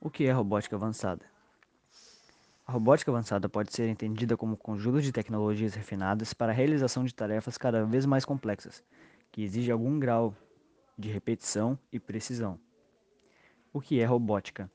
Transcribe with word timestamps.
O 0.00 0.08
que 0.08 0.26
é 0.26 0.32
robótica 0.32 0.76
avançada? 0.76 1.26
A 2.64 2.70
robótica 2.70 3.10
avançada 3.10 3.48
pode 3.48 3.72
ser 3.72 3.88
entendida 3.88 4.36
como 4.36 4.56
conjunto 4.56 5.02
de 5.02 5.10
tecnologias 5.10 5.74
refinadas 5.74 6.32
para 6.32 6.52
a 6.52 6.54
realização 6.54 7.04
de 7.04 7.12
tarefas 7.12 7.58
cada 7.58 7.84
vez 7.84 8.06
mais 8.06 8.24
complexas, 8.24 8.84
que 9.32 9.42
exigem 9.42 9.72
algum 9.72 9.98
grau 9.98 10.36
de 10.96 11.10
repetição 11.10 11.76
e 11.92 11.98
precisão. 11.98 12.60
O 13.72 13.80
que 13.80 13.98
é 13.98 14.04
robótica? 14.04 14.70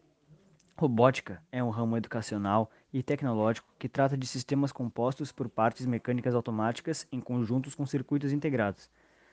Robótica 0.76 1.42
é 1.54 1.64
um 1.64 1.70
ramo 1.70 1.96
educacional 1.96 2.70
e 2.92 3.02
tecnológico 3.02 3.70
que 3.80 3.88
trata 3.88 4.18
de 4.18 4.28
sistemas 4.28 4.74
compostos 4.74 5.32
por 5.32 5.48
partes 5.48 5.86
mecânicas 5.86 6.36
automáticas 6.36 7.08
em 7.14 7.22
conjuntos 7.22 7.76
com 7.76 7.86
circuitos 7.86 8.34
integrados, 8.34 8.90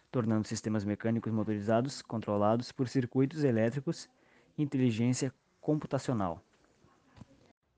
tornando 0.09 0.47
sistemas 0.47 0.85
mecânicos 0.85 1.33
motorizados 1.33 2.01
controlados 2.01 2.71
por 2.71 2.89
circuitos 2.89 3.43
elétricos 3.43 4.09
inteligência 4.57 5.33
computacional. 5.71 6.43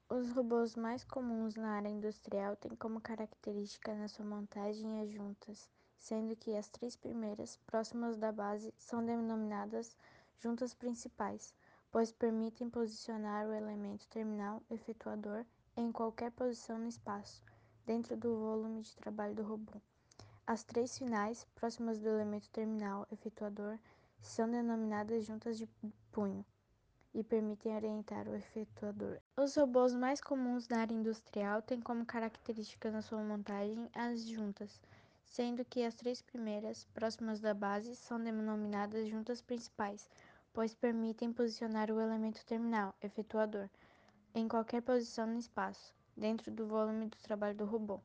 Os 0.08 0.30
robôs 0.32 0.74
mais 0.74 1.04
comuns 1.04 1.56
na 1.56 1.72
área 1.72 1.90
industrial 1.90 2.56
têm 2.56 2.74
como 2.74 3.02
característica 3.02 3.94
na 3.94 4.08
sua 4.08 4.24
montagem 4.24 5.02
as 5.02 5.10
juntas, 5.10 5.68
sendo 5.98 6.34
que 6.34 6.56
as 6.56 6.70
três 6.70 6.96
primeiras, 6.96 7.58
próximas 7.66 8.16
da 8.16 8.32
base, 8.32 8.72
são 8.78 9.04
denominadas 9.04 9.94
juntas 10.38 10.72
principais, 10.72 11.54
pois 11.90 12.10
permitem 12.10 12.70
posicionar 12.70 13.46
o 13.46 13.52
elemento 13.52 14.08
terminal 14.08 14.62
efetuador 14.70 15.44
em 15.76 15.92
qualquer 15.92 16.30
posição 16.30 16.78
no 16.78 16.88
espaço, 16.88 17.42
dentro 17.84 18.16
do 18.16 18.38
volume 18.38 18.80
de 18.80 18.96
trabalho 18.96 19.34
do 19.34 19.42
robô. 19.42 19.74
As 20.46 20.64
três 20.64 20.96
finais, 20.96 21.46
próximas 21.54 21.98
do 21.98 22.08
elemento 22.08 22.48
terminal 22.48 23.06
efetuador, 23.12 23.78
são 24.18 24.50
denominadas 24.50 25.26
juntas 25.26 25.58
de 25.58 25.68
punho 26.10 26.42
e 27.14 27.22
permitem 27.22 27.74
orientar 27.74 28.26
o 28.28 28.34
efetuador. 28.34 29.18
Os 29.36 29.54
robôs 29.56 29.94
mais 29.94 30.20
comuns 30.20 30.68
na 30.68 30.80
área 30.80 30.94
industrial 30.94 31.60
têm 31.60 31.80
como 31.80 32.06
característica 32.06 32.90
na 32.90 33.02
sua 33.02 33.22
montagem 33.22 33.88
as 33.94 34.26
juntas, 34.26 34.80
sendo 35.24 35.64
que 35.64 35.82
as 35.82 35.94
três 35.94 36.22
primeiras, 36.22 36.84
próximas 36.94 37.40
da 37.40 37.54
base, 37.54 37.94
são 37.96 38.18
denominadas 38.22 39.08
juntas 39.08 39.40
principais, 39.40 40.08
pois 40.52 40.74
permitem 40.74 41.32
posicionar 41.32 41.90
o 41.90 42.00
elemento 42.00 42.44
terminal, 42.44 42.94
efetuador, 43.02 43.68
em 44.34 44.48
qualquer 44.48 44.82
posição 44.82 45.26
no 45.26 45.38
espaço, 45.38 45.94
dentro 46.16 46.50
do 46.50 46.66
volume 46.66 47.06
do 47.06 47.16
trabalho 47.18 47.56
do 47.56 47.64
robô. 47.64 48.00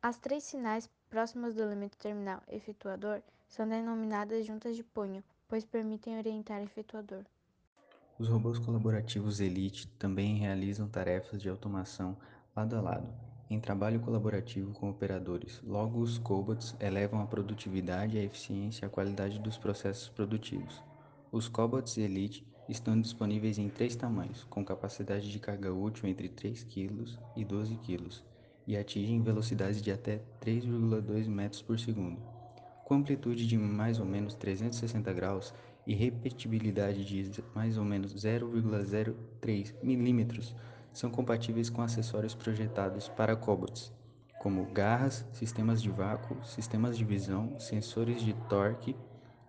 As 0.00 0.18
três 0.18 0.50
finais, 0.50 0.88
próximas 1.10 1.54
do 1.54 1.62
elemento 1.62 1.96
terminal, 1.98 2.42
efetuador, 2.48 3.22
são 3.48 3.66
denominadas 3.66 4.46
juntas 4.46 4.76
de 4.76 4.84
punho, 4.84 5.24
pois 5.48 5.64
permitem 5.64 6.18
orientar 6.18 6.60
o 6.60 6.64
efetuador. 6.64 7.24
Os 8.18 8.26
robôs 8.26 8.58
colaborativos 8.58 9.38
Elite 9.38 9.86
também 9.96 10.34
realizam 10.38 10.88
tarefas 10.88 11.40
de 11.40 11.48
automação 11.48 12.16
lado 12.54 12.74
a 12.74 12.80
lado, 12.80 13.06
em 13.48 13.60
trabalho 13.60 14.00
colaborativo 14.00 14.72
com 14.72 14.90
operadores. 14.90 15.62
Logo, 15.64 16.00
os 16.00 16.18
cobots 16.18 16.74
elevam 16.80 17.20
a 17.20 17.26
produtividade, 17.26 18.18
a 18.18 18.24
eficiência 18.24 18.84
e 18.84 18.86
a 18.86 18.90
qualidade 18.90 19.38
dos 19.38 19.56
processos 19.56 20.08
produtivos. 20.08 20.82
Os 21.30 21.46
cobots 21.46 21.96
Elite 21.96 22.44
estão 22.68 23.00
disponíveis 23.00 23.56
em 23.56 23.68
três 23.68 23.94
tamanhos, 23.94 24.42
com 24.50 24.64
capacidade 24.64 25.30
de 25.30 25.38
carga 25.38 25.72
útil 25.72 26.08
entre 26.08 26.28
3 26.28 26.64
kg 26.64 27.04
e 27.36 27.44
12 27.44 27.76
kg, 27.76 28.08
e 28.66 28.76
atingem 28.76 29.22
velocidades 29.22 29.80
de 29.80 29.92
até 29.92 30.22
3,2 30.40 31.28
metros 31.28 31.62
por 31.62 31.78
segundo, 31.78 32.20
com 32.84 32.96
amplitude 32.96 33.46
de 33.46 33.56
mais 33.56 34.00
ou 34.00 34.04
menos 34.04 34.34
360 34.34 35.12
graus 35.12 35.54
e 35.88 35.94
repetibilidade 35.94 37.02
de 37.02 37.42
mais 37.54 37.78
ou 37.78 37.84
menos 37.84 38.14
0,03 38.14 39.74
mm 39.82 40.54
são 40.92 41.10
compatíveis 41.10 41.70
com 41.70 41.80
acessórios 41.80 42.34
projetados 42.34 43.08
para 43.08 43.34
cobots, 43.34 43.90
como 44.38 44.66
garras, 44.66 45.26
sistemas 45.32 45.80
de 45.80 45.88
vácuo, 45.88 46.36
sistemas 46.44 46.98
de 46.98 47.06
visão, 47.06 47.58
sensores 47.58 48.20
de 48.20 48.34
torque, 48.50 48.94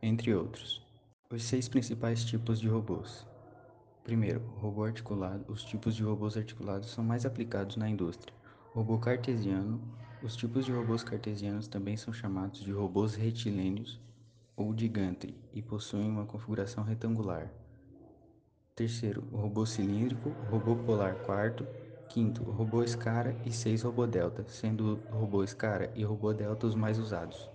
entre 0.01 0.33
outros. 0.33 0.81
Os 1.29 1.43
seis 1.43 1.67
principais 1.67 2.23
tipos 2.23 2.57
de 2.57 2.69
robôs. 2.69 3.27
Primeiro, 4.05 4.41
robô 4.61 4.85
articulado. 4.85 5.43
Os 5.51 5.61
tipos 5.63 5.93
de 5.93 6.03
robôs 6.03 6.37
articulados 6.37 6.89
são 6.89 7.03
mais 7.03 7.25
aplicados 7.25 7.75
na 7.75 7.89
indústria. 7.89 8.33
Robô 8.73 8.97
cartesiano. 8.97 9.81
Os 10.23 10.37
tipos 10.37 10.65
de 10.65 10.71
robôs 10.71 11.03
cartesianos 11.03 11.67
também 11.67 11.97
são 11.97 12.13
chamados 12.13 12.61
de 12.61 12.71
robôs 12.71 13.13
retilíneos 13.15 13.99
ou 14.59 14.73
de 14.73 14.87
Gantry 14.89 15.33
e 15.53 15.61
possuem 15.61 16.09
uma 16.09 16.25
configuração 16.25 16.83
retangular. 16.83 17.49
Terceiro, 18.75 19.21
robô 19.31 19.63
cilíndrico, 19.63 20.29
robô 20.31 20.75
polar 20.75 21.15
quarto. 21.17 21.67
Quinto, 22.07 22.43
robô 22.43 22.83
Scara 22.83 23.39
e 23.45 23.51
seis 23.51 23.83
robô 23.83 24.07
Delta, 24.07 24.43
sendo 24.47 24.95
robô 25.11 25.43
Scara 25.43 25.91
e 25.95 26.03
robô 26.03 26.33
Delta 26.33 26.65
os 26.65 26.73
mais 26.73 26.97
usados. 26.97 27.47